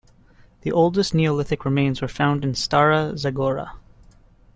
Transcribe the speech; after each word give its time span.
The 0.61 0.71
oldest 0.71 1.13
Neolithic 1.13 1.63
remains 1.63 2.01
were 2.01 2.07
found 2.07 2.43
in 2.43 2.53
Stara 2.53 3.13
Zagora. 3.13 3.73